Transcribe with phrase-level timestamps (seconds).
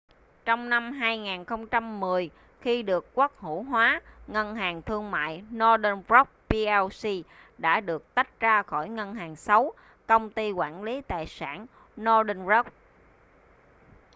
[0.45, 2.29] trong năm 2010
[2.61, 7.07] khi được quốc hữu hóa ngân hàng thương mại northern rock plc
[7.57, 9.73] đã được tách ra khỏi ‘ngân hàng xấu’
[10.07, 11.67] công ty quản lý tài sản
[11.97, 12.69] northern rock